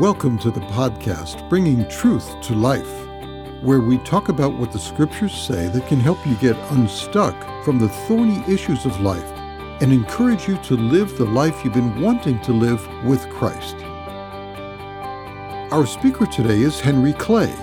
[0.00, 3.06] Welcome to the podcast, Bringing Truth to Life,
[3.62, 7.78] where we talk about what the scriptures say that can help you get unstuck from
[7.78, 9.24] the thorny issues of life
[9.80, 13.76] and encourage you to live the life you've been wanting to live with Christ.
[15.72, 17.54] Our speaker today is Henry Clay.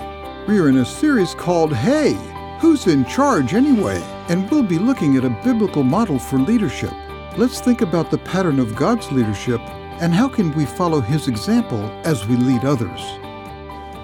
[0.48, 2.14] We are in a series called Hey,
[2.58, 4.02] Who's in Charge Anyway?
[4.28, 6.94] And we'll be looking at a biblical model for leadership.
[7.36, 9.60] Let's think about the pattern of God's leadership
[10.00, 13.00] and how can we follow his example as we lead others?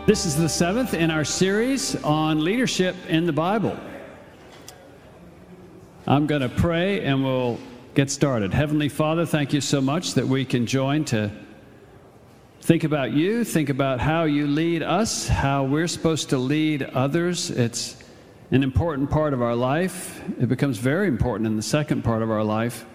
[0.06, 3.76] This is the seventh in our series on leadership in the Bible.
[6.06, 7.58] I'm going to pray and we'll
[7.94, 8.54] get started.
[8.54, 11.30] Heavenly Father, thank you so much that we can join to
[12.62, 17.50] think about you, think about how you lead us, how we're supposed to lead others.
[17.50, 17.96] It's
[18.52, 20.22] an important part of our life.
[20.40, 22.86] It becomes very important in the second part of our life.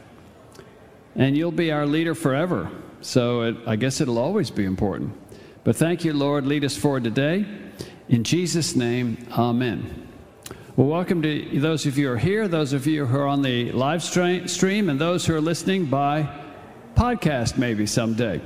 [1.15, 2.69] And you'll be our leader forever.
[2.99, 5.13] So it, I guess it'll always be important.
[5.63, 6.45] But thank you, Lord.
[6.45, 7.45] Lead us forward today.
[8.09, 10.07] In Jesus' name, amen.
[10.75, 13.41] Well, welcome to those of you who are here, those of you who are on
[13.41, 16.27] the live stream, and those who are listening by
[16.95, 18.41] podcast maybe someday.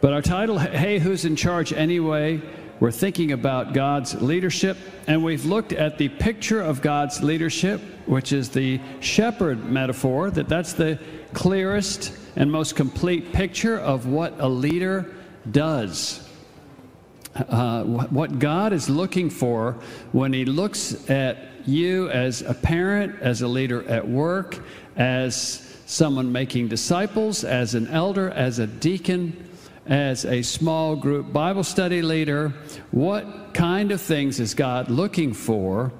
[0.00, 2.40] But our title, Hey, Who's in Charge Anyway?
[2.80, 8.32] We're thinking about God's leadership, and we've looked at the picture of God's leadership, which
[8.32, 10.98] is the shepherd metaphor, that that's the
[11.32, 15.14] clearest and most complete picture of what a leader
[15.50, 16.28] does.
[17.34, 19.78] Uh, what God is looking for
[20.12, 24.58] when He looks at you as a parent, as a leader at work,
[24.96, 29.48] as someone making disciples, as an elder, as a deacon,
[29.86, 32.52] as a small group Bible study leader.
[32.90, 35.92] What kind of things is God looking for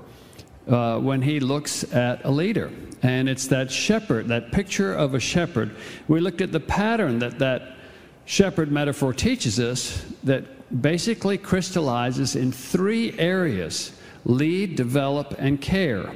[0.69, 2.71] uh, when He looks at a leader?
[3.03, 5.75] and it's that shepherd, that picture of a shepherd.
[6.07, 7.75] We looked at the pattern that that
[8.25, 13.93] shepherd metaphor teaches us that basically crystallizes in three areas
[14.25, 16.15] lead, develop, and care.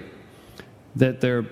[0.95, 1.47] That there are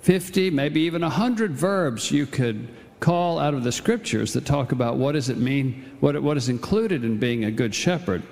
[0.00, 2.68] 50, maybe even 100 verbs you could
[3.02, 6.48] call out of the scriptures that talk about what does it mean, what, what is
[6.48, 8.22] included in being a good shepherd.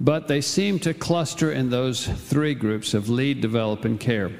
[0.00, 4.32] But they seem to cluster in those three groups of lead, develop, and care.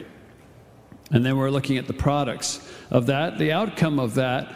[1.11, 4.53] And then we're looking at the products of that, the outcome of that,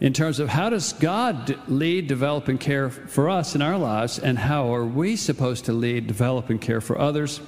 [0.00, 4.18] in terms of how does God lead, develop, and care for us in our lives,
[4.18, 7.40] and how are we supposed to lead, develop, and care for others.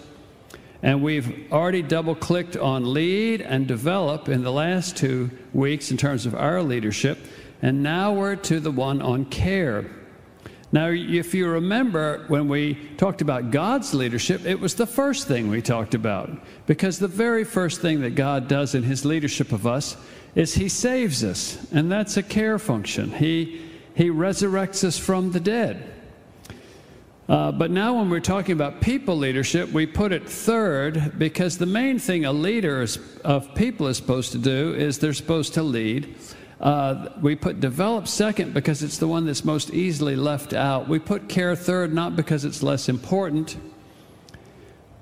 [0.83, 5.97] And we've already double clicked on lead and develop in the last two weeks in
[5.97, 7.19] terms of our leadership.
[7.63, 9.87] And now we're to the one on care.
[10.73, 15.49] Now, if you remember when we talked about God's leadership, it was the first thing
[15.49, 16.31] we talked about.
[16.67, 19.97] Because the very first thing that God does in his leadership of us
[20.35, 23.11] is he saves us, and that's a care function.
[23.11, 23.63] He,
[23.95, 25.96] he resurrects us from the dead.
[27.29, 31.67] Uh, but now, when we're talking about people leadership, we put it third because the
[31.67, 35.63] main thing a leader is, of people is supposed to do is they're supposed to
[35.63, 36.15] lead.
[36.61, 40.89] Uh, we put develop second because it's the one that's most easily left out.
[40.89, 43.57] We put care third not because it's less important,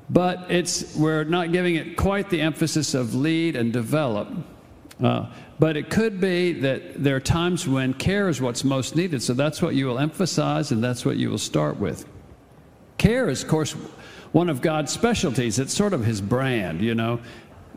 [0.09, 4.29] but it's we're not giving it quite the emphasis of lead and develop.
[5.03, 5.27] Uh,
[5.59, 9.35] but it could be that there are times when care is what's most needed, so
[9.35, 12.07] that's what you will emphasize and that's what you will start with.
[12.99, 13.73] Care is, of course,
[14.33, 15.59] one of God's specialties.
[15.59, 17.21] It's sort of his brand, you know.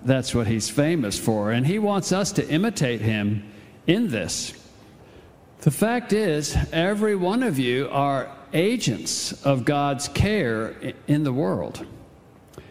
[0.04, 1.52] That's what he's famous for.
[1.52, 3.44] And he wants us to imitate him
[3.86, 4.54] in this.
[5.62, 10.76] The fact is, every one of you are agents of God's care
[11.08, 11.86] in the world.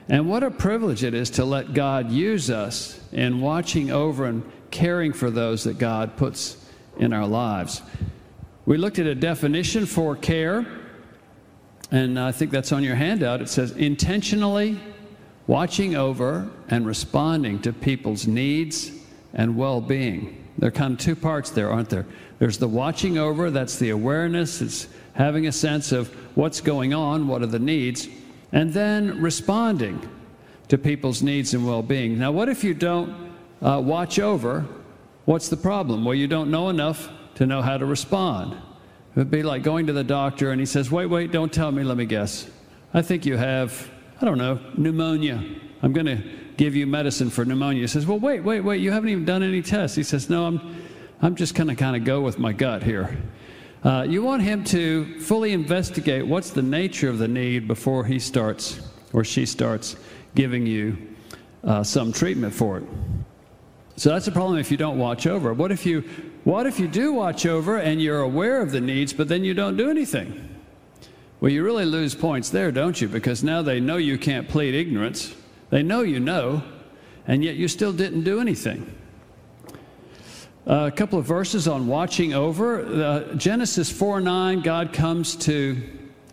[0.08, 4.50] And what a privilege it is to let God use us in watching over and
[4.70, 6.56] caring for those that God puts
[6.98, 7.82] in our lives.
[8.64, 10.66] We looked at a definition for care,
[11.90, 13.40] and I think that's on your handout.
[13.40, 14.80] It says intentionally
[15.46, 18.90] watching over and responding to people's needs
[19.34, 20.44] and well being.
[20.58, 22.06] There are kind of two parts there, aren't there?
[22.38, 27.28] There's the watching over, that's the awareness, it's having a sense of what's going on,
[27.28, 28.08] what are the needs,
[28.52, 30.08] and then responding
[30.68, 32.18] to people's needs and well being.
[32.18, 33.25] Now, what if you don't
[33.62, 34.66] uh, watch over?
[35.24, 36.04] What's the problem?
[36.04, 38.52] Well, you don't know enough to know how to respond.
[38.52, 41.72] It would be like going to the doctor and he says, Wait, wait, don't tell
[41.72, 42.48] me, let me guess.
[42.94, 45.42] I think you have, I don't know, pneumonia.
[45.82, 46.22] I'm going to
[46.56, 47.82] give you medicine for pneumonia.
[47.82, 49.96] He says, Well, wait, wait, wait, you haven't even done any tests.
[49.96, 50.76] He says, No, I'm,
[51.22, 53.16] I'm just going to kind of go with my gut here.
[53.82, 58.18] Uh, you want him to fully investigate what's the nature of the need before he
[58.18, 58.80] starts
[59.12, 59.96] or she starts
[60.34, 60.96] giving you
[61.64, 62.84] uh, some treatment for it.
[63.96, 65.54] So that's a problem if you don't watch over.
[65.54, 66.02] What if you
[66.44, 69.54] what if you do watch over and you're aware of the needs, but then you
[69.54, 70.56] don't do anything?
[71.40, 73.08] Well, you really lose points there, don't you?
[73.08, 75.34] Because now they know you can't plead ignorance.
[75.70, 76.62] They know you know,
[77.26, 78.94] and yet you still didn't do anything.
[80.66, 82.80] Uh, a couple of verses on watching over.
[82.80, 85.82] Uh, Genesis 4 9, God comes to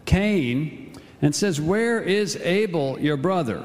[0.06, 3.64] Cain and says, Where is Abel, your brother?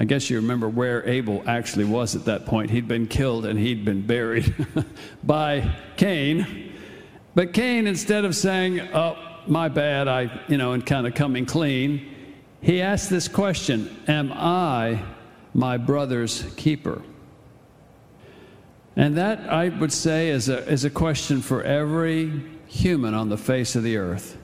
[0.00, 2.70] I guess you remember where Abel actually was at that point.
[2.70, 4.54] He'd been killed and he'd been buried
[5.22, 6.72] by Cain.
[7.34, 11.44] But Cain, instead of saying, Oh, my bad, I, you know, and kind of coming
[11.44, 12.16] clean,
[12.62, 15.02] he asked this question Am I
[15.52, 17.02] my brother's keeper?
[18.96, 23.36] And that, I would say, is a, is a question for every human on the
[23.36, 24.38] face of the earth.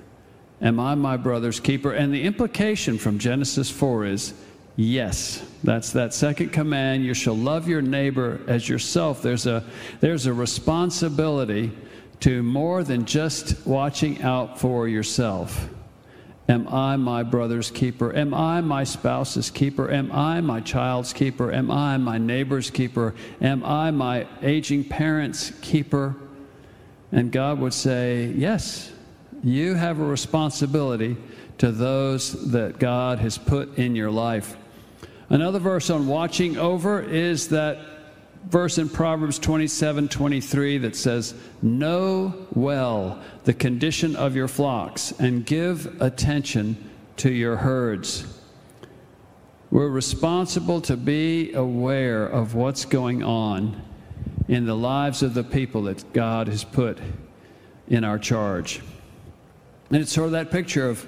[0.61, 1.93] Am I my brother's keeper?
[1.93, 4.35] And the implication from Genesis 4 is
[4.77, 5.43] yes.
[5.65, 7.05] That's that second command.
[7.05, 9.23] You shall love your neighbor as yourself.
[9.23, 9.65] There's a,
[10.01, 11.73] there's a responsibility
[12.21, 15.69] to more than just watching out for yourself.
[16.49, 18.15] Am I my brother's keeper?
[18.15, 19.91] Am I my spouse's keeper?
[19.91, 21.51] Am I my child's keeper?
[21.53, 23.15] Am I my neighbor's keeper?
[23.41, 26.15] Am I my aging parent's keeper?
[27.11, 28.93] And God would say, Yes,
[29.43, 31.17] you have a responsibility
[31.59, 34.57] to those that God has put in your life.
[35.29, 37.79] Another verse on watching over is that
[38.49, 45.45] verse in Proverbs 27 23 that says, Know well the condition of your flocks and
[45.45, 46.77] give attention
[47.19, 48.27] to your herds.
[49.71, 53.83] We're responsible to be aware of what's going on
[54.49, 56.99] in the lives of the people that God has put
[57.89, 58.81] in our charge.
[59.91, 61.07] And it's sort of that picture of,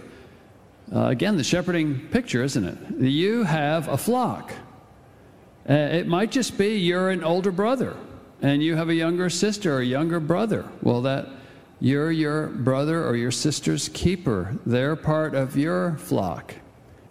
[0.94, 2.78] uh, again, the shepherding picture, isn't it?
[3.00, 4.52] You have a flock.
[5.68, 7.96] Uh, it might just be you're an older brother
[8.40, 10.64] and you have a younger sister or younger brother.
[10.82, 11.28] Well, that
[11.80, 14.56] you're your brother or your sister's keeper.
[14.64, 16.54] They're part of your flock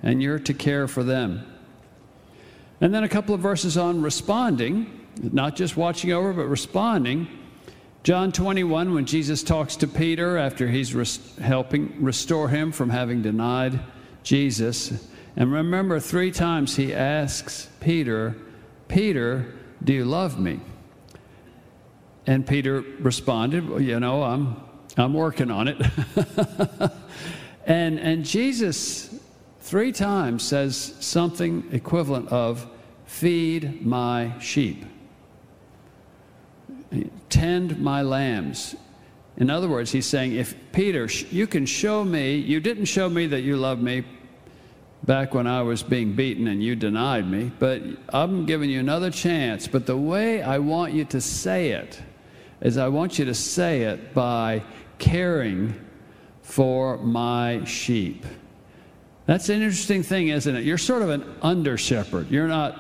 [0.02, 1.46] and you're to care for them.
[2.82, 7.28] And then a couple of verses on responding, not just watching over, but responding.
[8.08, 13.22] John 21, when Jesus talks to Peter after he's res- helping restore him from having
[13.22, 13.82] denied
[14.24, 15.06] Jesus.
[15.36, 18.38] And remember, three times he asks Peter,
[18.88, 20.62] Peter, do you love me?
[22.26, 24.56] And Peter responded, well, You know, I'm,
[24.96, 25.76] I'm working on it.
[27.66, 29.20] and, and Jesus
[29.60, 32.68] three times says something equivalent of,
[33.04, 34.86] Feed my sheep,
[37.30, 38.76] tend my lambs.
[39.38, 43.28] In other words, he's saying, If Peter, you can show me, you didn't show me
[43.28, 44.04] that you love me,
[45.08, 49.10] back when I was being beaten and you denied me, but I'm giving you another
[49.10, 49.68] chance.
[49.68, 52.02] But the way I want you to say it
[52.62, 54.64] is I want you to say it by
[55.00, 55.74] caring
[56.42, 58.26] for my sheep.
[59.26, 60.64] That's an interesting thing, isn't it?
[60.64, 62.30] You're sort of an under shepherd.
[62.32, 62.78] You're not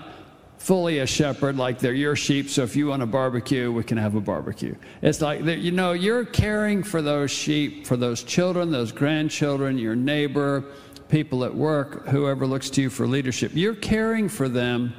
[0.67, 3.97] fully a shepherd like they're your sheep, so if you want a barbecue, we can
[3.97, 4.75] have a barbecue.
[5.01, 9.95] It's like, you know, you're caring for those sheep, for those children, those grandchildren, your
[9.95, 10.65] neighbor
[11.07, 13.53] people at work, whoever looks to you for leadership.
[13.53, 14.93] You're caring for them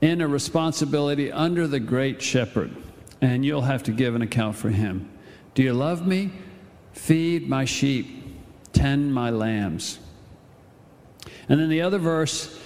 [0.00, 2.70] in a responsibility under the great shepherd,
[3.20, 5.10] and you'll have to give an account for him.
[5.54, 6.30] Do you love me?
[6.92, 8.06] Feed my sheep,
[8.72, 9.98] tend my lambs.
[11.48, 12.61] And then the other verse,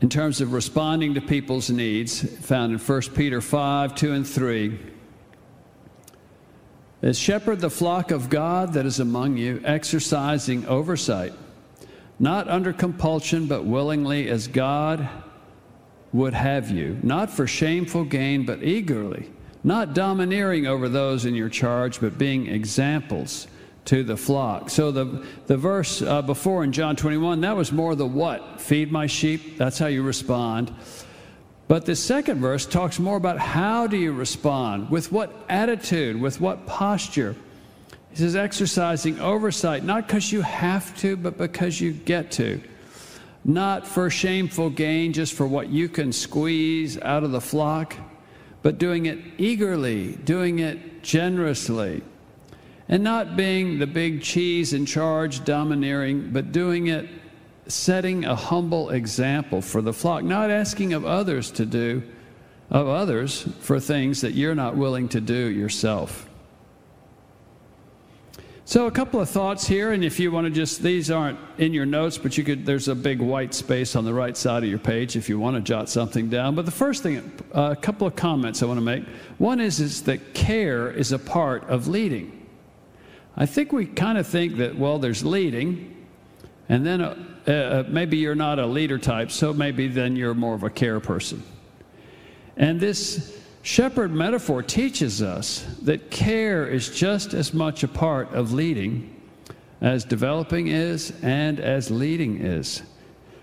[0.00, 4.78] in terms of responding to people's needs, found in 1 Peter 5 2 and 3
[7.02, 11.32] is shepherd the flock of God that is among you, exercising oversight
[12.20, 15.08] not under compulsion, but willingly as God
[16.12, 19.30] would have you, not for shameful gain, but eagerly,
[19.64, 23.46] not domineering over those in your charge, but being examples
[23.90, 24.70] to the flock.
[24.70, 28.60] So the, the verse uh, before in John 21, that was more the what?
[28.60, 29.58] Feed my sheep.
[29.58, 30.72] That's how you respond.
[31.66, 34.90] But the second verse talks more about how do you respond?
[34.90, 36.20] With what attitude?
[36.20, 37.34] With what posture?
[38.10, 42.62] He says, exercising oversight, not because you have to, but because you get to.
[43.44, 47.96] Not for shameful gain, just for what you can squeeze out of the flock,
[48.62, 52.04] but doing it eagerly, doing it generously.
[52.90, 57.08] And not being the big cheese in charge, domineering, but doing it
[57.68, 62.02] setting a humble example for the flock, not asking of others to do,
[62.68, 66.26] of others for things that you're not willing to do yourself.
[68.64, 71.74] So a couple of thoughts here, and if you want to just these aren't in
[71.74, 74.68] your notes, but you could there's a big white space on the right side of
[74.68, 76.54] your page if you want to jot something down.
[76.54, 79.04] But the first thing, a couple of comments I want to make.
[79.38, 82.39] One is is that care is a part of leading.
[83.36, 86.06] I think we kind of think that well, there's leading,
[86.68, 90.54] and then uh, uh, maybe you're not a leader type, so maybe then you're more
[90.54, 91.42] of a care person.
[92.56, 98.52] And this shepherd metaphor teaches us that care is just as much a part of
[98.52, 99.16] leading
[99.80, 102.82] as developing is and as leading is.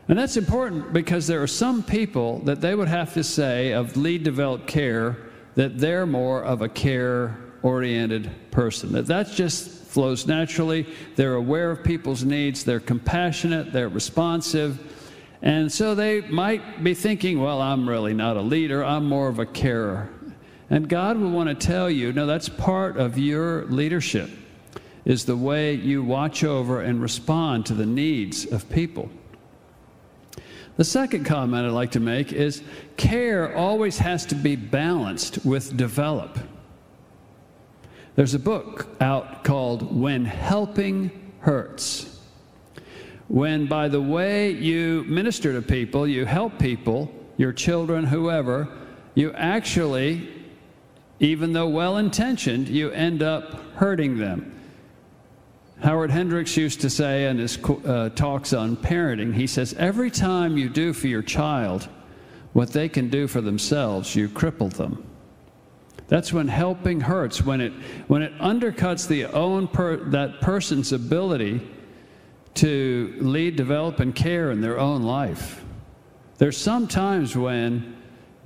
[0.07, 3.97] And that's important because there are some people that they would have to say of
[3.97, 5.17] lead, develop, care
[5.55, 8.93] that they're more of a care oriented person.
[8.93, 10.85] That that's just flows naturally.
[11.15, 14.79] They're aware of people's needs, they're compassionate, they're responsive
[15.41, 19.39] and so they might be thinking, well, I'm really not a leader, I'm more of
[19.39, 20.09] a carer.
[20.69, 24.29] And God will want to tell you, no, that's part of your leadership,
[25.05, 29.09] is the way you watch over and respond to the needs of people.
[30.75, 32.61] The second comment I'd like to make is
[32.97, 36.37] care always has to be balanced with develop.
[38.17, 42.17] There's a book out called When Helping Hurts
[43.27, 48.67] when by the way you minister to people, you help people, your children, whoever,
[49.15, 50.29] you actually,
[51.19, 54.53] even though well intentioned, you end up hurting them.
[55.83, 60.57] Howard Hendricks used to say in his uh, talks on parenting, he says, Every time
[60.57, 61.87] you do for your child
[62.53, 65.05] what they can do for themselves, you cripple them.
[66.07, 67.73] That's when helping hurts, when it,
[68.07, 71.61] when it undercuts the own per, that person's ability
[72.55, 75.63] to lead, develop, and care in their own life.
[76.37, 77.95] There's some times when,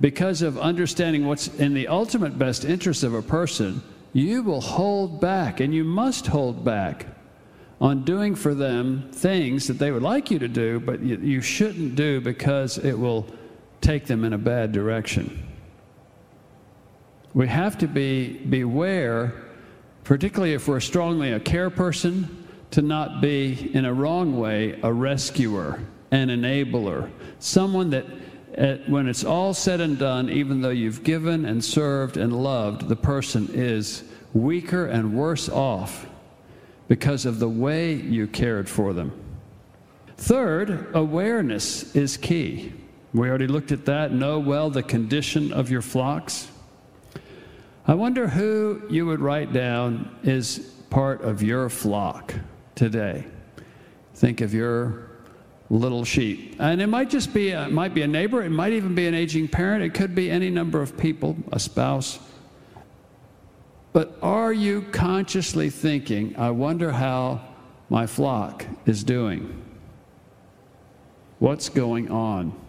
[0.00, 5.20] because of understanding what's in the ultimate best interest of a person, you will hold
[5.20, 7.06] back, and you must hold back
[7.80, 11.40] on doing for them things that they would like you to do, but you, you
[11.40, 13.26] shouldn't do because it will
[13.80, 15.51] take them in a bad direction.
[17.34, 19.32] We have to be beware,
[20.04, 24.92] particularly if we're strongly a care person to not be, in a wrong way, a
[24.92, 28.04] rescuer, an enabler, someone that,
[28.54, 32.88] at, when it's all said and done, even though you've given and served and loved,
[32.88, 36.06] the person is weaker and worse off
[36.88, 39.12] because of the way you cared for them.
[40.18, 42.74] Third, awareness is key.
[43.14, 44.12] We already looked at that.
[44.12, 46.51] Know well the condition of your flocks.
[47.86, 50.58] I wonder who you would write down is
[50.88, 52.32] part of your flock
[52.76, 53.24] today.
[54.14, 55.10] Think of your
[55.68, 56.56] little sheep.
[56.60, 59.06] And it might just be a, it might be a neighbor, it might even be
[59.06, 62.20] an aging parent, it could be any number of people, a spouse.
[63.92, 67.40] But are you consciously thinking, I wonder how
[67.88, 69.60] my flock is doing?
[71.40, 72.61] What's going on?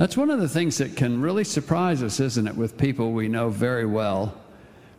[0.00, 3.28] That's one of the things that can really surprise us, isn't it, with people we
[3.28, 4.34] know very well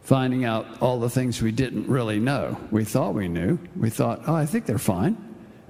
[0.04, 2.56] finding out all the things we didn't really know.
[2.70, 3.58] We thought we knew.
[3.76, 5.18] We thought, oh, I think they're fine.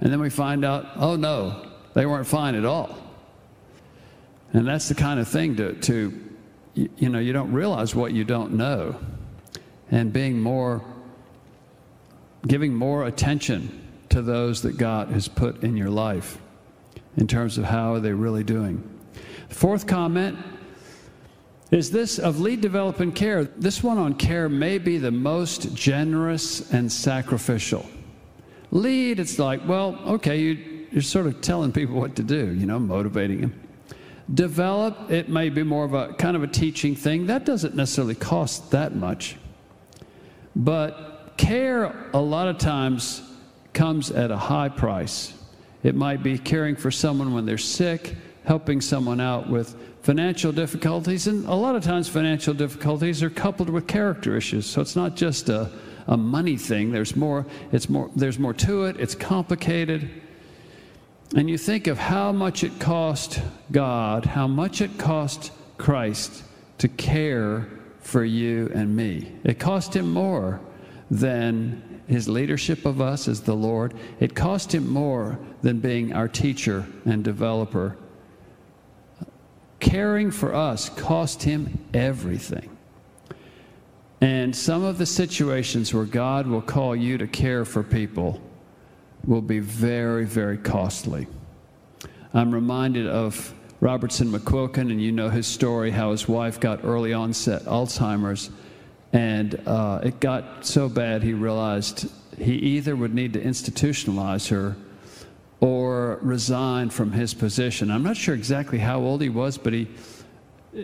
[0.02, 2.94] And then we find out, oh, no, they weren't fine at all.
[4.52, 6.12] And that's the kind of thing to, to
[6.74, 8.96] you know, you don't realize what you don't know.
[9.90, 10.84] And being more,
[12.46, 16.36] giving more attention to those that God has put in your life
[17.16, 18.91] in terms of how are they really doing.
[19.52, 20.38] Fourth comment
[21.70, 23.44] is this of lead, develop, and care.
[23.44, 27.86] This one on care may be the most generous and sacrificial.
[28.70, 32.66] Lead, it's like, well, okay, you, you're sort of telling people what to do, you
[32.66, 33.60] know, motivating them.
[34.32, 37.26] Develop, it may be more of a kind of a teaching thing.
[37.26, 39.36] That doesn't necessarily cost that much.
[40.54, 43.22] But care, a lot of times,
[43.72, 45.32] comes at a high price.
[45.82, 51.26] It might be caring for someone when they're sick, helping someone out with financial difficulties,
[51.28, 54.66] and a lot of times financial difficulties are coupled with character issues.
[54.66, 55.70] So it's not just a,
[56.08, 56.90] a money thing.
[56.90, 60.10] There's more, it's more, there's more to it, it's complicated.
[61.36, 66.42] And you think of how much it cost God, how much it cost Christ
[66.78, 67.68] to care
[68.00, 69.32] for you and me.
[69.44, 70.60] It cost him more
[71.10, 73.94] than his leadership of us as the Lord.
[74.18, 77.96] It cost him more than being our teacher and developer
[79.82, 82.70] caring for us cost him everything.
[84.20, 88.40] And some of the situations where God will call you to care for people
[89.26, 91.26] will be very, very costly.
[92.32, 97.12] I'm reminded of Robertson McQuilkin, and you know his story how his wife got early
[97.12, 98.50] onset Alzheimer's.
[99.12, 102.08] And uh, it got so bad he realized
[102.38, 104.76] he either would need to institutionalize her
[105.62, 107.88] or resigned from his position.
[107.88, 109.86] I'm not sure exactly how old he was, but he,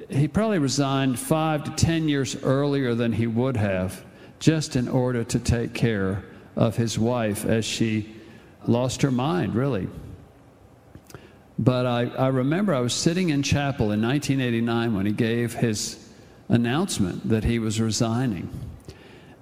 [0.08, 4.04] he probably resigned five to ten years earlier than he would have,
[4.38, 6.22] just in order to take care
[6.54, 8.14] of his wife as she
[8.68, 9.88] lost her mind, really.
[11.58, 16.08] But I, I remember I was sitting in chapel in 1989 when he gave his
[16.48, 18.48] announcement that he was resigning.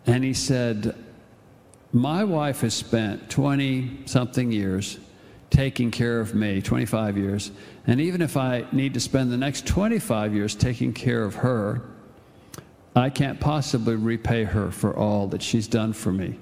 [0.07, 0.97] And he said,
[1.93, 4.99] My wife has spent 20 something years
[5.57, 7.51] taking care of me, 25 years.
[7.87, 11.81] And even if I need to spend the next 25 years taking care of her,
[12.95, 16.39] I can't possibly repay her for all that she's done for me.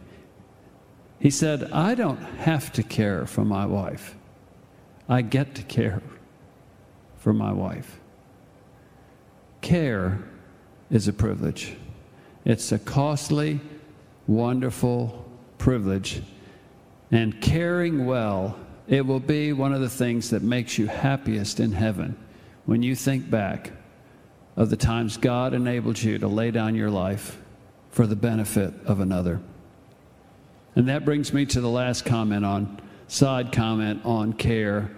[1.20, 4.16] He said, I don't have to care for my wife.
[5.08, 6.02] I get to care
[7.16, 8.00] for my wife.
[9.60, 10.24] Care
[10.90, 11.76] is a privilege.
[12.44, 13.60] It's a costly,
[14.26, 15.24] wonderful
[15.58, 16.20] privilege.
[17.12, 21.72] And caring well, it will be one of the things that makes you happiest in
[21.72, 22.16] heaven
[22.66, 23.72] when you think back
[24.56, 27.38] of the times God enabled you to lay down your life
[27.90, 29.40] for the benefit of another.
[30.76, 34.90] And that brings me to the last comment on, side comment on care.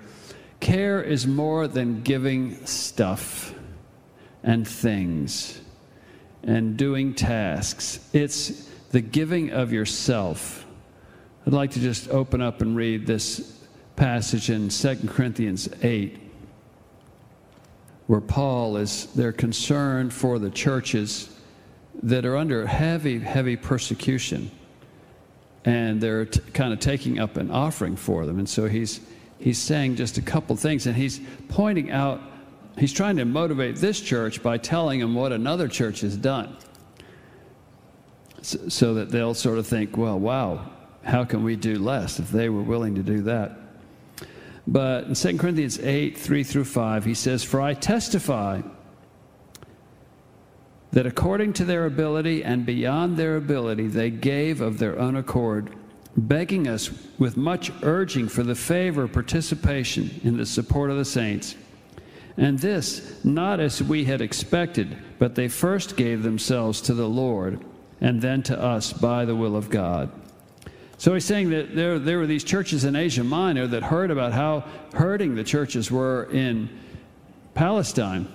[0.60, 3.54] Care is more than giving stuff
[4.42, 5.60] and things
[6.46, 10.64] and doing tasks, it's the giving of yourself.
[11.44, 13.55] I'd like to just open up and read this
[13.96, 16.26] passage in 2 Corinthians 8
[18.06, 21.28] where Paul is, they're concerned for the churches
[22.02, 24.50] that are under heavy, heavy persecution.
[25.64, 28.38] And they're t- kind of taking up an offering for them.
[28.38, 29.00] And so he's,
[29.40, 32.20] he's saying just a couple things, and he's pointing out,
[32.78, 36.56] he's trying to motivate this church by telling them what another church has done.
[38.42, 40.70] So, so that they'll sort of think, well, wow,
[41.02, 43.65] how can we do less if they were willing to do that?
[44.66, 48.62] But in 2 Corinthians 8, 3 through 5, he says, For I testify
[50.92, 55.70] that according to their ability and beyond their ability, they gave of their own accord,
[56.16, 61.54] begging us with much urging for the favor participation in the support of the saints.
[62.36, 67.64] And this, not as we had expected, but they first gave themselves to the Lord
[68.00, 70.10] and then to us by the will of God.
[70.98, 74.32] So he's saying that there, there were these churches in Asia Minor that heard about
[74.32, 76.70] how hurting the churches were in
[77.54, 78.28] Palestine.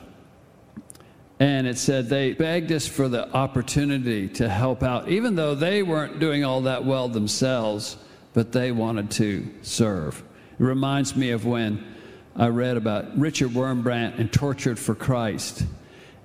[1.40, 5.82] And it said they begged us for the opportunity to help out, even though they
[5.82, 7.98] weren't doing all that well themselves,
[8.34, 10.22] but they wanted to serve.
[10.60, 11.84] It reminds me of when
[12.36, 15.66] I read about Richard Wurmbrand and Tortured for Christ.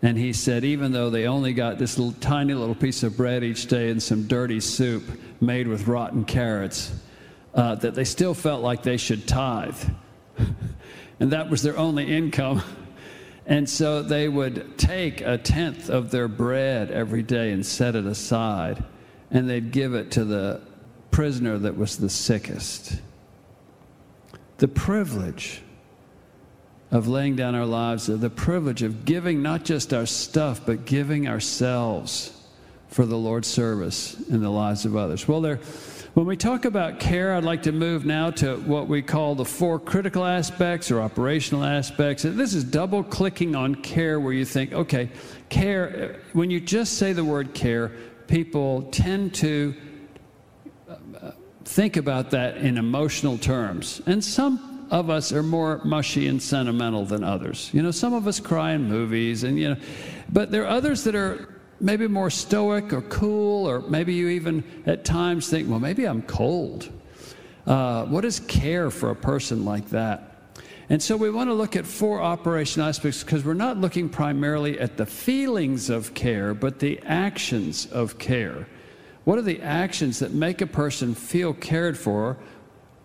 [0.07, 3.43] And he said, even though they only got this little, tiny little piece of bread
[3.43, 5.03] each day and some dirty soup
[5.41, 6.95] made with rotten carrots,
[7.55, 9.77] uh, that they still felt like they should tithe.
[11.19, 12.63] and that was their only income.
[13.49, 18.05] And so they would take a tenth of their bread every day and set it
[18.05, 18.83] aside,
[19.31, 20.63] and they'd give it to the
[21.13, 23.01] prisoner that was the sickest.
[24.59, 25.63] The privilege
[26.91, 30.85] of laying down our lives, of the privilege of giving not just our stuff, but
[30.85, 32.33] giving ourselves
[32.89, 35.27] for the Lord's service in the lives of others.
[35.27, 35.57] Well, there,
[36.15, 39.45] when we talk about care, I'd like to move now to what we call the
[39.45, 42.23] four critical aspects or operational aspects.
[42.23, 45.11] This is double clicking on care, where you think, okay,
[45.51, 47.93] care, uh, when you just say the word care,
[48.29, 49.75] people tend to
[50.89, 51.31] uh, uh
[51.65, 54.01] think about that in emotional terms.
[54.07, 57.71] And some of us are more mushy and sentimental than others.
[57.73, 59.77] You know, some of us cry in movies, and you know,
[60.33, 64.65] but there are others that are maybe more stoic or cool, or maybe you even
[64.87, 66.91] at times think, well, maybe I'm cold.
[67.67, 70.33] Uh, what is care for a person like that?
[70.89, 74.79] And so we want to look at four operational aspects because we're not looking primarily
[74.79, 78.69] at the feelings of care, but the actions of care.
[79.25, 82.37] What are the actions that make a person feel cared for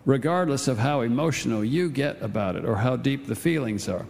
[0.04, 4.06] regardless of how emotional you get about it or how deep the feelings are.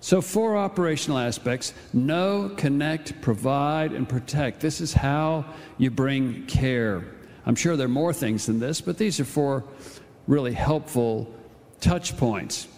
[0.00, 4.60] So, four operational aspects know, connect, provide, and protect.
[4.60, 5.46] This is how
[5.78, 7.04] you bring care.
[7.44, 9.64] I'm sure there are more things than this, but these are four
[10.26, 11.32] really helpful
[11.80, 12.68] touch points.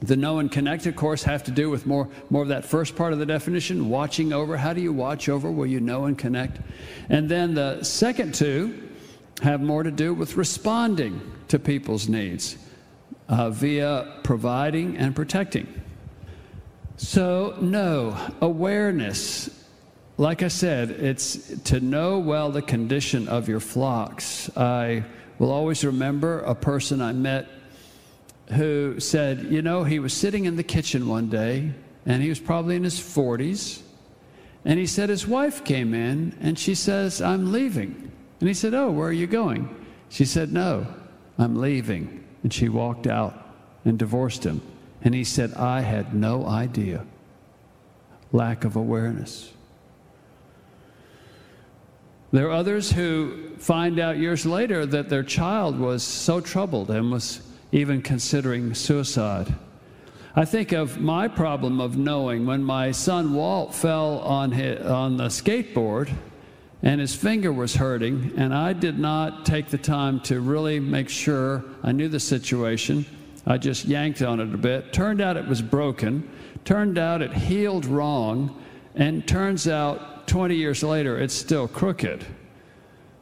[0.00, 2.96] The know and connect, of course, have to do with more, more of that first
[2.96, 4.56] part of the definition watching over.
[4.56, 6.58] How do you watch over where you know and connect?
[7.08, 8.90] And then the second two
[9.40, 12.56] have more to do with responding to people's needs
[13.28, 15.66] uh, via providing and protecting.
[16.96, 19.50] So, know, awareness,
[20.18, 24.54] like I said, it's to know well the condition of your flocks.
[24.56, 25.04] I
[25.38, 27.48] will always remember a person I met
[28.52, 31.72] who said, you know, he was sitting in the kitchen one day
[32.04, 33.82] and he was probably in his 40s.
[34.64, 38.11] And he said his wife came in and she says, I'm leaving.
[38.42, 39.72] And he said, Oh, where are you going?
[40.08, 40.84] She said, No,
[41.38, 42.24] I'm leaving.
[42.42, 43.40] And she walked out
[43.84, 44.60] and divorced him.
[45.00, 47.06] And he said, I had no idea.
[48.32, 49.52] Lack of awareness.
[52.32, 57.12] There are others who find out years later that their child was so troubled and
[57.12, 59.54] was even considering suicide.
[60.34, 65.16] I think of my problem of knowing when my son Walt fell on, his, on
[65.16, 66.12] the skateboard
[66.82, 71.08] and his finger was hurting, and I did not take the time to really make
[71.08, 73.06] sure I knew the situation.
[73.46, 74.92] I just yanked on it a bit.
[74.92, 76.28] Turned out it was broken.
[76.64, 78.60] Turned out it healed wrong.
[78.94, 82.24] And turns out 20 years later, it's still crooked.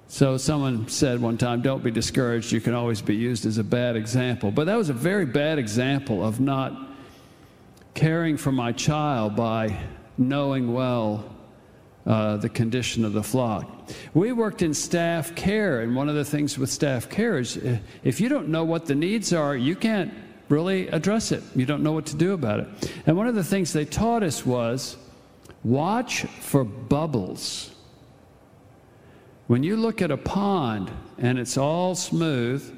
[0.08, 2.52] So someone said one time, don't be discouraged.
[2.52, 4.50] You can always be used as a bad example.
[4.50, 6.88] But that was a very bad example of not
[7.94, 9.78] caring for my child by
[10.18, 11.36] knowing well
[12.06, 13.90] uh, the condition of the flock.
[14.14, 17.78] We worked in staff care, and one of the things with staff care is uh,
[18.04, 20.12] if you don't know what the needs are, you can't
[20.48, 21.42] really address it.
[21.54, 22.92] You don't know what to do about it.
[23.06, 24.96] And one of the things they taught us was
[25.62, 27.74] watch for bubbles.
[29.46, 32.76] When you look at a pond and it's all smooth,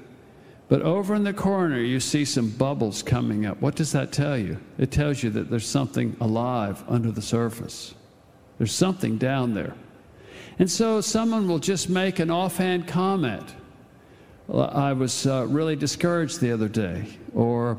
[0.68, 4.38] but over in the corner you see some bubbles coming up, what does that tell
[4.38, 4.58] you?
[4.78, 7.94] It tells you that there's something alive under the surface.
[8.58, 9.74] There's something down there.
[10.58, 13.54] And so someone will just make an offhand comment.
[14.52, 17.78] I was uh, really discouraged the other day, or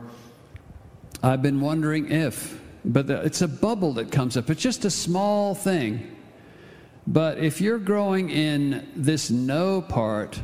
[1.22, 4.50] I've been wondering if, but it's a bubble that comes up.
[4.50, 6.16] It's just a small thing.
[7.06, 10.42] But if you're growing in this know part,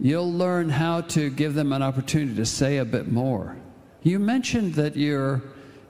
[0.00, 3.56] you'll learn how to give them an opportunity to say a bit more.
[4.02, 5.42] You mentioned that you're,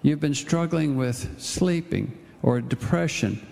[0.02, 3.44] you've been struggling with sleeping or depression.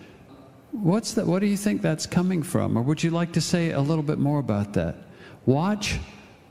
[0.72, 2.76] What's that, what do you think that's coming from?
[2.76, 4.96] Or would you like to say a little bit more about that?
[5.46, 5.98] Watch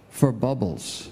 [0.10, 1.10] for bubbles.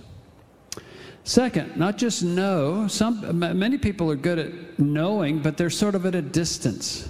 [1.24, 2.88] Second, not just know.
[2.88, 7.10] Some, many people are good at knowing, but they're sort of at a distance.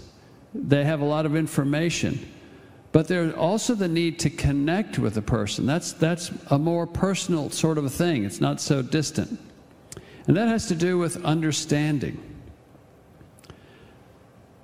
[0.54, 2.28] They have a lot of information.
[2.92, 5.66] But there's also the need to connect with a person.
[5.66, 9.40] That's, that's a more personal sort of a thing, it's not so distant.
[10.26, 12.22] And that has to do with understanding.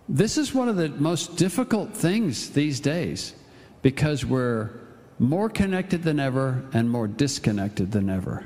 [0.10, 3.34] This is one of the most difficult things these days
[3.82, 4.72] because we're
[5.20, 8.46] more connected than ever and more disconnected than ever.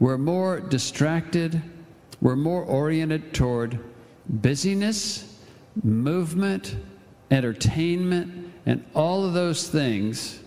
[0.00, 1.62] We're more distracted,
[2.20, 3.78] we're more oriented toward
[4.28, 5.38] busyness
[5.82, 6.76] movement,
[7.30, 10.40] entertainment, and all of those things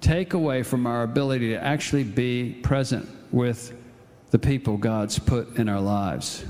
[0.00, 3.76] take away from our ability to actually be present with
[4.30, 6.44] the people God's put in our lives.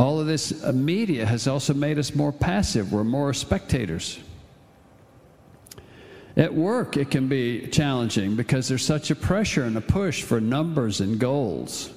[0.00, 2.90] All of this uh, media has also made us more passive.
[2.90, 4.18] We're more spectators.
[6.38, 10.40] At work, it can be challenging because there's such a pressure and a push for
[10.40, 11.92] numbers and goals.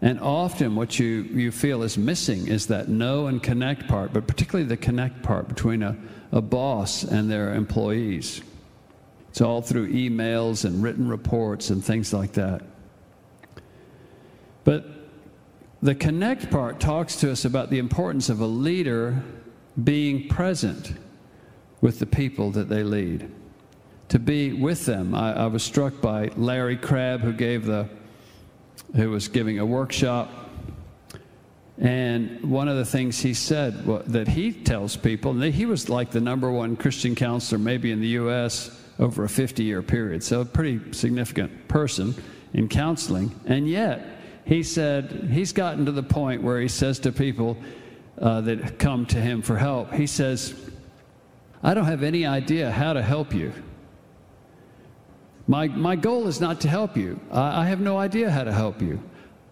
[0.00, 4.26] And often what you, you feel is missing is that know and connect part, but
[4.26, 5.98] particularly the connect part between a,
[6.32, 8.40] a boss and their employees.
[9.28, 12.62] It's all through emails and written reports and things like that.
[14.64, 14.99] But
[15.82, 19.22] the connect part talks to us about the importance of a leader
[19.82, 20.92] being present
[21.80, 23.30] with the people that they lead,
[24.08, 25.14] to be with them.
[25.14, 27.88] I, I was struck by Larry Crabb, who gave the
[28.94, 30.28] who was giving a workshop.
[31.78, 36.10] And one of the things he said that he tells people, and he was like
[36.10, 38.78] the number one Christian counselor maybe in the U.S.
[38.98, 42.14] over a 50 year period, so a pretty significant person
[42.52, 43.34] in counseling.
[43.46, 44.19] And yet,
[44.50, 47.56] he said he's gotten to the point where he says to people
[48.20, 50.56] uh, that come to him for help, he says,
[51.62, 53.52] I don't have any idea how to help you.
[55.46, 57.20] My, my goal is not to help you.
[57.30, 59.00] I, I have no idea how to help you.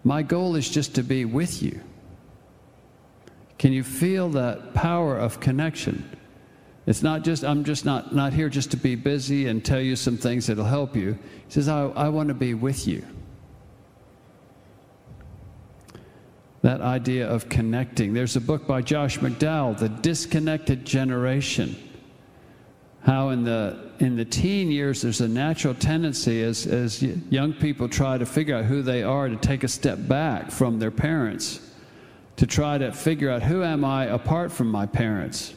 [0.03, 1.79] My goal is just to be with you.
[3.57, 6.17] Can you feel that power of connection?
[6.85, 9.95] It's not just, I'm just not, not here just to be busy and tell you
[9.95, 11.13] some things that'll help you.
[11.47, 13.05] He says, I, I want to be with you.
[16.61, 18.13] That idea of connecting.
[18.13, 21.75] There's a book by Josh McDowell, The Disconnected Generation
[23.01, 27.87] how in the in the teen years there's a natural tendency as as young people
[27.87, 31.61] try to figure out who they are to take a step back from their parents
[32.39, 35.53] to try to figure out who am I apart from my parents.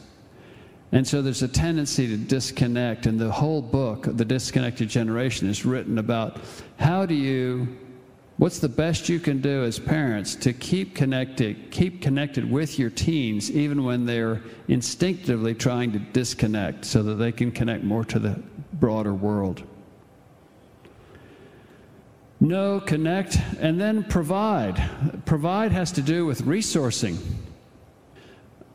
[0.91, 5.65] And so there's a tendency to disconnect, and the whole book, The Disconnected Generation, is
[5.65, 6.41] written about
[6.77, 7.69] how do you,
[8.37, 12.89] what's the best you can do as parents to keep connected, keep connected with your
[12.89, 18.19] teens, even when they're instinctively trying to disconnect so that they can connect more to
[18.19, 18.41] the
[18.73, 19.63] broader world.
[22.39, 24.81] Know, connect, and then provide.
[25.25, 27.17] Provide has to do with resourcing,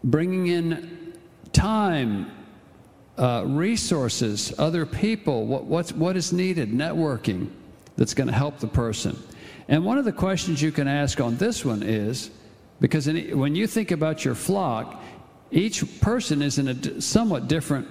[0.03, 1.19] bringing in
[1.53, 2.31] time,
[3.19, 7.51] uh, resources, other people, what, what is needed, networking
[7.97, 9.19] that's going to help the person.
[9.69, 12.31] And one of the questions you can ask on this one is
[12.81, 15.03] because when you think about your flock,
[15.51, 17.87] each person is in a somewhat different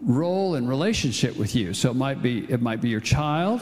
[0.00, 1.74] role and relationship with you.
[1.74, 3.60] So it might be it might be your child,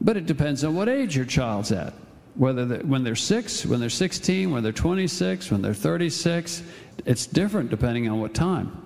[0.00, 1.94] but it depends on what age your child's at.
[2.34, 6.62] Whether when they're six, when they're 16, when they're 26, when they're 36,
[7.06, 8.84] it's different depending on what time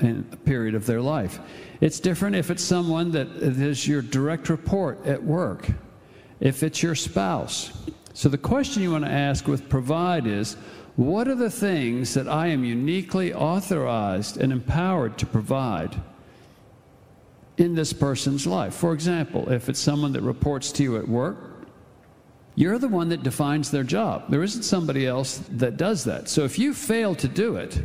[0.00, 1.40] and period of their life.
[1.80, 5.68] It's different if it's someone that is your direct report at work,
[6.40, 7.72] if it's your spouse.
[8.14, 10.54] So the question you want to ask with provide is
[10.96, 16.00] what are the things that I am uniquely authorized and empowered to provide?
[17.58, 18.74] in this person's life.
[18.74, 21.36] For example, if it's someone that reports to you at work,
[22.54, 24.30] you're the one that defines their job.
[24.30, 26.28] There isn't somebody else that does that.
[26.28, 27.82] So if you fail to do it,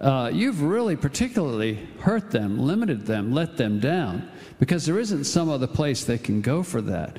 [0.00, 5.48] uh, you've really particularly hurt them, limited them, let them down, because there isn't some
[5.48, 7.18] other place they can go for that.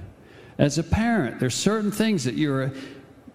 [0.59, 2.71] As a parent, there's certain things that you're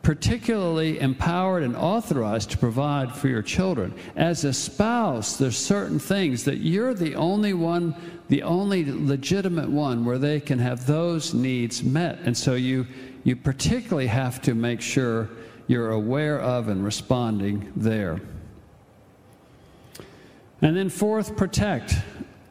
[0.03, 3.95] particularly empowered and authorized to provide for your children.
[4.15, 7.97] As a spouse, there's certain things that you're the only one,
[8.29, 12.19] the only legitimate one where they can have those needs met.
[12.25, 12.87] And so you,
[13.25, 15.31] you particularly have to make sure
[15.67, 18.21] you're aware of and responding there.
[20.61, 21.97] And then, fourth, protect.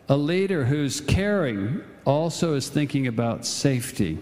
[0.09, 4.17] A leader who's caring also is thinking about safety.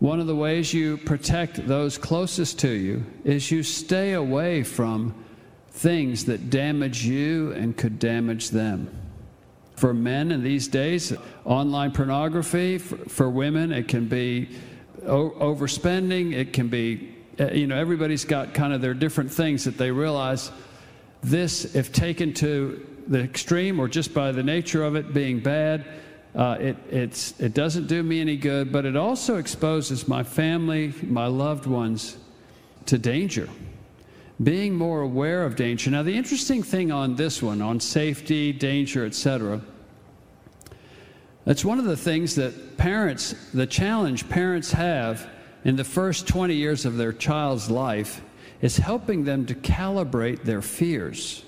[0.00, 5.14] One of the ways you protect those closest to you is you stay away from
[5.72, 8.90] things that damage you and could damage them.
[9.76, 11.12] For men in these days,
[11.44, 12.78] online pornography.
[12.78, 14.48] For, for women, it can be
[15.06, 16.32] o- overspending.
[16.32, 19.90] It can be, uh, you know, everybody's got kind of their different things that they
[19.90, 20.50] realize
[21.22, 25.84] this, if taken to the extreme or just by the nature of it being bad,
[26.34, 26.76] uh, it,
[27.38, 32.18] it doesn't do me any good, but it also exposes my family, my loved ones
[32.86, 33.48] to danger.
[34.42, 35.90] Being more aware of danger.
[35.90, 39.60] Now, the interesting thing on this one, on safety, danger, etc.,
[41.44, 45.28] that's one of the things that parents, the challenge parents have
[45.64, 48.22] in the first 20 years of their child's life
[48.60, 51.44] is helping them to calibrate their fears.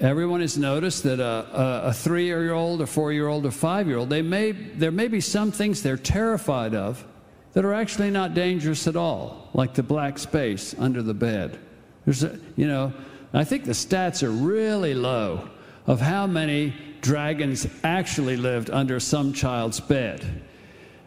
[0.00, 3.50] Everyone has noticed that a, a, a three year old, a four year old, a
[3.50, 7.04] five year old, they may, there may be some things they're terrified of
[7.54, 11.58] that are actually not dangerous at all, like the black space under the bed.
[12.04, 12.92] There's a, you know,
[13.32, 15.48] I think the stats are really low
[15.86, 20.42] of how many dragons actually lived under some child's bed.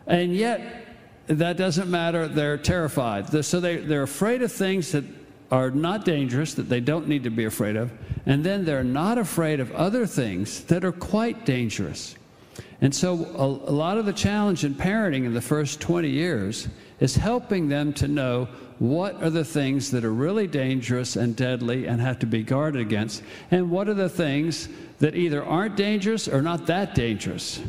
[0.05, 0.87] And yet,
[1.27, 2.27] that doesn't matter.
[2.27, 3.45] They're terrified.
[3.45, 5.05] So they, they're afraid of things that
[5.51, 7.91] are not dangerous, that they don't need to be afraid of,
[8.25, 12.15] and then they're not afraid of other things that are quite dangerous.
[12.79, 16.67] And so, a, a, lot of the challenge in parenting in the first 20 years
[16.99, 18.47] is helping them to know
[18.79, 22.81] what are the things that are really dangerous and deadly and have to be guarded
[22.81, 27.61] against, and what are the things that either aren't dangerous or not that dangerous.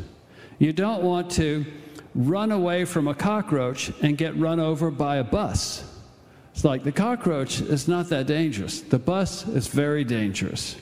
[0.57, 1.65] You don't want to
[2.15, 5.92] run away from a cockroach and get run over by a bus
[6.53, 8.81] it's like the cockroach is not that dangerous.
[8.81, 10.75] The bus is very dangerous.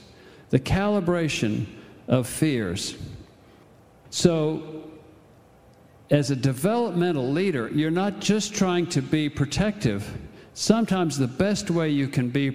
[0.49, 1.65] The calibration
[2.09, 2.97] of fears.
[4.09, 4.83] So,
[6.09, 10.17] as a developmental leader, you're not just trying to be protective.
[10.53, 12.49] Sometimes the best way you can be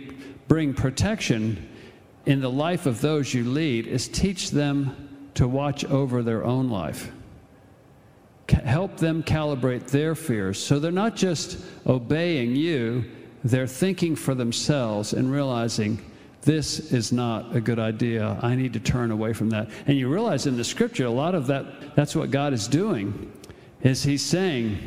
[0.46, 1.66] bring protection
[2.26, 4.94] in the life of those you lead is teach them
[5.32, 7.10] to watch over their own life
[8.48, 13.04] help them calibrate their fears so they're not just obeying you,
[13.44, 16.00] they're thinking for themselves and realizing
[16.42, 18.38] this is not a good idea.
[18.40, 19.68] I need to turn away from that.
[19.88, 23.32] And you realize in the scripture, a lot of that, that's what God is doing,
[23.82, 24.78] is He's saying,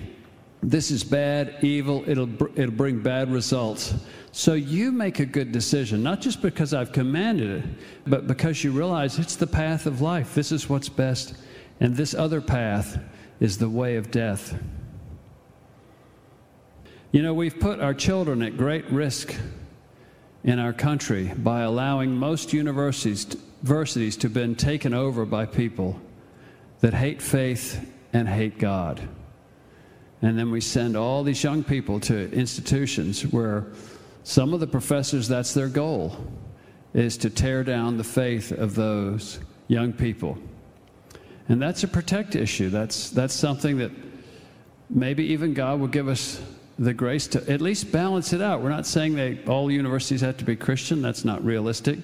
[0.63, 3.93] this is bad, evil, it'll, it'll bring bad results.
[4.31, 7.69] So you make a good decision, not just because I've commanded it,
[8.07, 10.35] but because you realize it's the path of life.
[10.35, 11.35] This is what's best.
[11.81, 12.99] And this other path
[13.39, 14.57] is the way of death.
[17.11, 19.35] You know, we've put our children at great risk
[20.43, 25.99] in our country by allowing most universities, universities to have been taken over by people
[26.81, 29.01] that hate faith and hate God.
[30.21, 33.67] And then we send all these young people to institutions where
[34.23, 36.15] some of the professors, that's their goal,
[36.93, 40.37] is to tear down the faith of those young people.
[41.49, 42.69] And that's a protect issue.
[42.69, 43.91] That's, that's something that
[44.89, 46.41] maybe even God will give us
[46.77, 48.61] the grace to at least balance it out.
[48.61, 51.99] We're not saying that all universities have to be Christian, that's not realistic,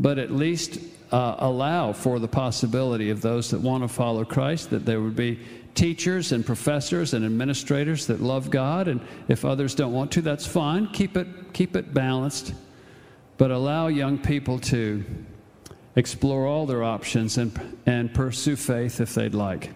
[0.00, 0.80] but at least
[1.12, 5.14] uh, allow for the possibility of those that want to follow Christ, that there would
[5.14, 5.38] be
[5.74, 10.46] teachers and professors and administrators that love God, and if others don't want to, that's
[10.46, 10.88] fine.
[10.88, 12.54] Keep it, keep it balanced,
[13.38, 15.04] but allow young people to
[15.96, 19.70] explore all their options and, and pursue faith if they'd like.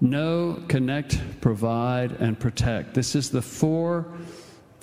[0.00, 2.94] Know, connect, provide, and protect.
[2.94, 4.06] This is the four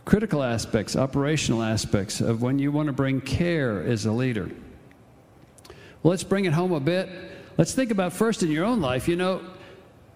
[0.06, 4.49] critical aspects, operational aspects of when you want to bring care as a leader.
[6.01, 7.10] Well, let's bring it home a bit.
[7.58, 9.08] Let's think about first in your own life.
[9.08, 9.41] You know,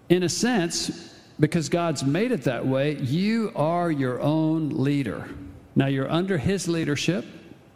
[0.08, 5.28] in a sense, because God's made it that way, you are your own leader.
[5.76, 7.24] Now, you're under His leadership,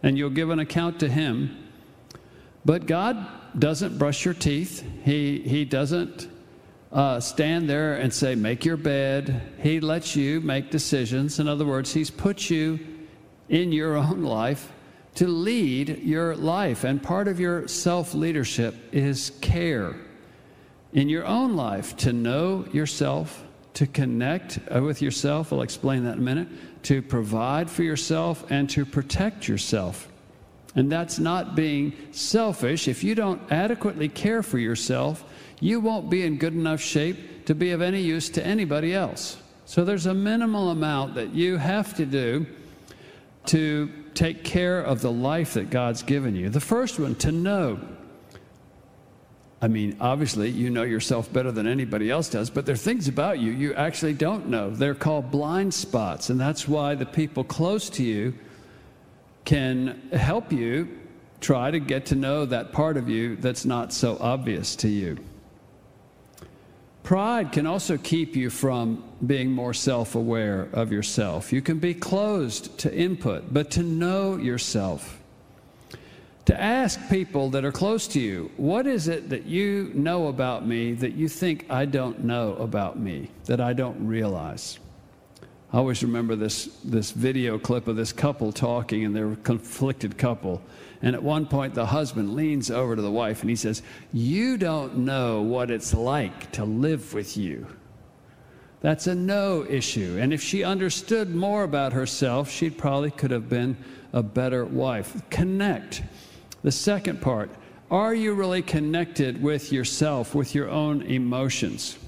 [0.03, 1.57] and you'll give an account to Him.
[2.65, 3.27] But God
[3.59, 4.85] doesn't brush your teeth.
[5.05, 6.29] He, he doesn't
[6.93, 9.41] uh, stand there and say, Make your bed.
[9.61, 11.39] He lets you make decisions.
[11.39, 12.79] In other words, He's put you
[13.49, 14.73] in your own life
[15.17, 16.85] to lead your life.
[16.85, 19.97] And part of your self leadership is care
[20.93, 23.45] in your own life to know yourself,
[23.75, 25.53] to connect uh, with yourself.
[25.53, 26.49] I'll explain that in a minute.
[26.85, 30.12] To provide for yourself and to protect yourself.
[30.75, 32.89] And that's not being selfish.
[32.89, 35.25] If you don't adequately care for yourself,
[35.61, 39.37] you won't be in good enough shape to be of any use to anybody else.
[39.67, 42.47] So there's a minimal amount that you have to do
[43.47, 46.49] to take care of the life that God's given you.
[46.49, 47.81] The first one, to know.
[49.61, 53.09] I mean, obviously, you know yourself better than anybody else does, but there are things
[53.09, 54.71] about you you actually don't know.
[54.71, 58.35] They're called blind spots, and that's why the people close to you
[59.45, 60.89] can help you
[61.41, 65.19] try to get to know that part of you that's not so obvious to you.
[67.03, 71.53] Pride can also keep you from being more self aware of yourself.
[71.53, 75.19] You can be closed to input, but to know yourself.
[76.47, 80.67] To ask people that are close to you, what is it that you know about
[80.67, 84.79] me that you think I don't know about me, that I don't realize?
[85.73, 90.19] I always remember this, this video clip of this couple talking, and they're a conflicted
[90.19, 90.61] couple.
[91.01, 93.83] And at one point, the husband leans over to the wife and he says,
[94.13, 97.67] You don't know what it's like to live with you.
[98.83, 100.19] That's a know issue.
[100.21, 103.77] And if she understood more about herself, she probably could have been
[104.13, 105.23] a better wife.
[105.31, 106.03] Connect.
[106.63, 107.51] The second part
[107.91, 111.99] are you really connected with yourself, with your own emotions?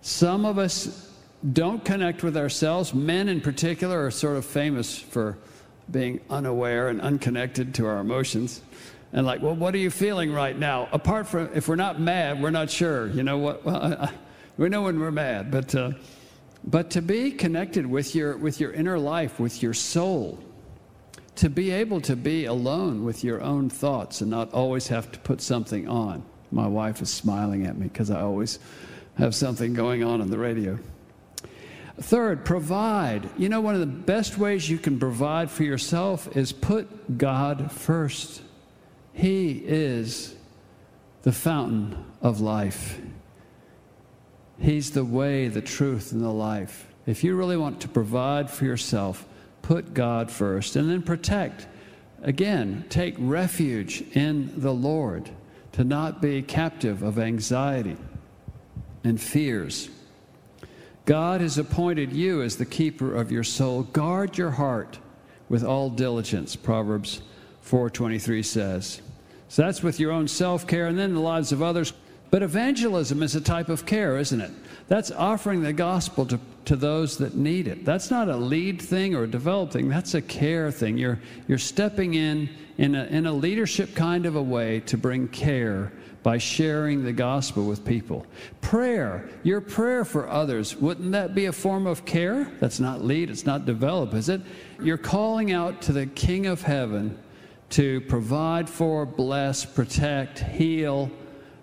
[0.00, 1.09] Some of us
[1.52, 2.92] don't connect with ourselves.
[2.92, 5.38] Men, in particular, are sort of famous for
[5.90, 8.62] being unaware and unconnected to our emotions.
[9.12, 10.88] And like, well, what are you feeling right now?
[10.92, 13.08] Apart from, if we're not mad, we're not sure.
[13.08, 13.64] You know what?
[13.64, 14.10] Well, I,
[14.56, 15.92] we know when we're mad, but uh,
[16.62, 20.38] but to be connected with your with your inner life, with your soul,
[21.36, 25.18] to be able to be alone with your own thoughts and not always have to
[25.20, 26.22] put something on.
[26.52, 28.58] My wife is smiling at me because I always
[29.16, 30.78] have something going on on the radio.
[32.00, 33.28] Third, provide.
[33.36, 37.70] You know, one of the best ways you can provide for yourself is put God
[37.70, 38.42] first.
[39.12, 40.34] He is
[41.22, 42.98] the fountain of life.
[44.58, 46.86] He's the way, the truth, and the life.
[47.06, 49.26] If you really want to provide for yourself,
[49.60, 51.66] put God first and then protect.
[52.22, 55.30] Again, take refuge in the Lord
[55.72, 57.96] to not be captive of anxiety
[59.04, 59.90] and fears.
[61.04, 63.82] God has appointed you as the keeper of your soul.
[63.82, 64.98] Guard your heart
[65.48, 67.22] with all diligence, Proverbs
[67.62, 69.00] 4:23 says.
[69.48, 71.92] So that's with your own self-care and then the lives of others.
[72.30, 74.52] But evangelism is a type of care, isn't it?
[74.86, 77.84] That's offering the gospel to, to those that need it.
[77.84, 79.88] That's not a lead thing or a develop thing.
[79.88, 80.96] That's a care thing.
[80.96, 81.18] You're,
[81.48, 82.48] you're stepping in
[82.78, 85.92] in a, in a leadership kind of a way to bring care
[86.22, 88.26] by sharing the gospel with people.
[88.60, 92.44] Prayer, your prayer for others, wouldn't that be a form of care?
[92.60, 94.42] That's not lead, it's not develop, is it?
[94.82, 97.18] You're calling out to the King of heaven
[97.70, 101.10] to provide for, bless, protect, heal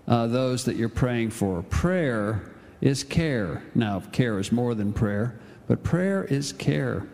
[0.07, 1.61] uh, those that you're praying for.
[1.63, 2.51] Prayer
[2.81, 3.63] is care.
[3.75, 7.07] Now, care is more than prayer, but prayer is care.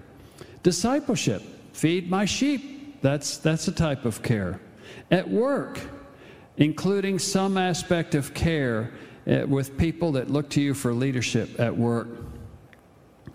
[0.61, 1.41] Discipleship,
[1.73, 3.01] feed my sheep.
[3.01, 4.61] That's, that's a type of care.
[5.11, 5.79] At work,
[6.57, 8.91] including some aspect of care
[9.27, 12.07] uh, with people that look to you for leadership at work.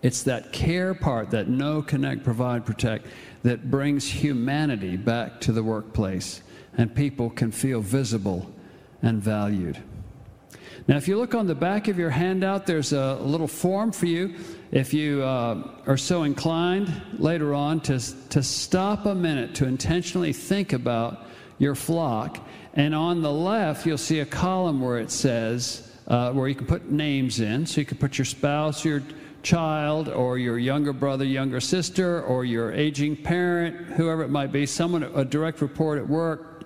[0.02, 3.06] It's that care part, that know, connect, provide, protect,
[3.42, 6.42] that brings humanity back to the workplace
[6.76, 8.50] and people can feel visible
[9.02, 9.82] and valued.
[10.86, 14.06] Now, if you look on the back of your handout, there's a little form for
[14.06, 14.36] you.
[14.70, 17.98] If you uh, are so inclined later on to,
[18.30, 21.26] to stop a minute to intentionally think about
[21.58, 22.46] your flock,
[22.78, 26.66] and on the left, you'll see a column where it says, uh, where you can
[26.66, 27.66] put names in.
[27.66, 29.02] So you can put your spouse, your
[29.42, 34.64] child, or your younger brother, younger sister, or your aging parent, whoever it might be,
[34.64, 36.64] someone, a direct report at work,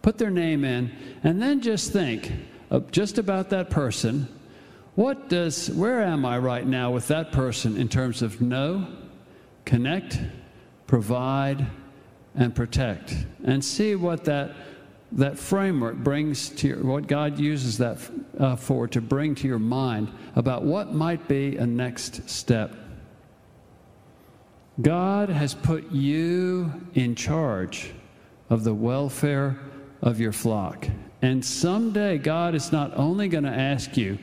[0.00, 0.92] put their name in,
[1.24, 2.32] and then just think
[2.92, 4.28] just about that person.
[4.94, 8.86] What does, where am I right now with that person in terms of know,
[9.64, 10.20] connect,
[10.86, 11.66] provide,
[12.34, 13.16] and protect?
[13.44, 14.52] And see what that,
[15.12, 17.98] that framework brings to your, what God uses that
[18.38, 22.74] uh, for to bring to your mind about what might be a next step.
[24.80, 27.92] God has put you in charge
[28.50, 29.58] of the welfare
[30.02, 30.86] of your flock.
[31.20, 34.18] And someday, God is not only going to ask you,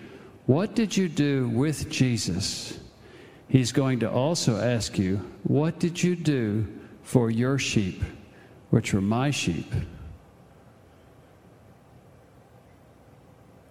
[0.46, 2.80] What did you do with Jesus?
[3.50, 6.68] He's going to also ask you, What did you do
[7.04, 8.02] for your sheep,
[8.70, 9.74] which were my sheep?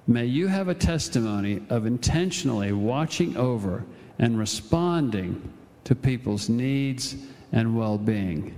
[0.07, 3.85] May you have a testimony of intentionally watching over
[4.19, 5.53] and responding
[5.85, 7.17] to people's needs
[7.53, 8.55] and well being.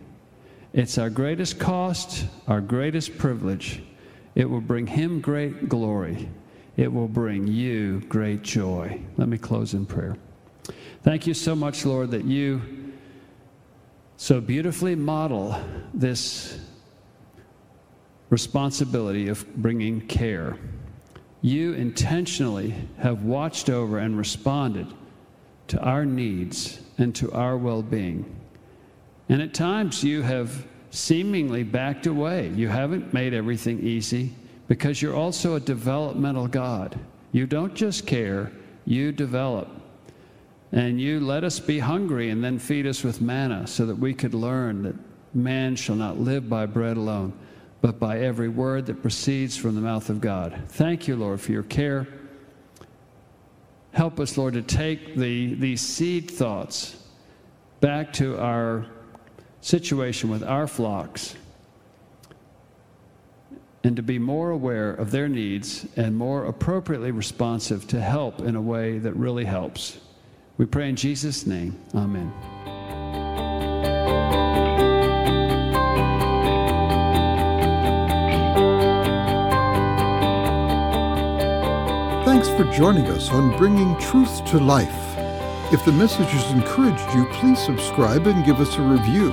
[0.72, 3.82] It's our greatest cost, our greatest privilege.
[4.34, 6.28] It will bring Him great glory.
[6.76, 9.01] It will bring you great joy.
[9.16, 10.16] Let me close in prayer.
[11.03, 12.61] Thank you so much, Lord, that you
[14.16, 15.59] so beautifully model
[15.94, 16.59] this
[18.30, 20.59] responsibility of bringing care.
[21.47, 24.88] You intentionally have watched over and responded
[25.68, 28.24] to our needs and to our well being.
[29.28, 32.49] And at times you have seemingly backed away.
[32.49, 34.34] You haven't made everything easy
[34.66, 36.99] because you're also a developmental God.
[37.30, 38.51] You don't just care,
[38.84, 39.68] you develop.
[40.72, 44.14] And you let us be hungry and then feed us with manna so that we
[44.14, 44.97] could learn that
[45.32, 47.32] man shall not live by bread alone,
[47.81, 50.61] but by every word that proceeds from the mouth of God.
[50.68, 52.07] Thank you, Lord, for your care.
[53.93, 57.03] Help us, Lord, to take the, these seed thoughts
[57.81, 58.87] back to our
[59.61, 61.35] situation with our flocks
[63.87, 68.57] and to be more aware of their needs and more appropriately responsive to help in
[68.57, 69.99] a way that really helps.
[70.59, 71.79] We pray in Jesus' name.
[71.95, 72.33] Amen.
[82.57, 84.88] For joining us on Bringing Truth to Life.
[85.74, 89.28] If the message has encouraged you, please subscribe and give us a review.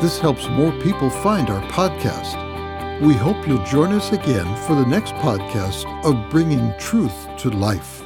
[0.00, 3.00] This helps more people find our podcast.
[3.00, 8.01] We hope you'll join us again for the next podcast of Bringing Truth to Life.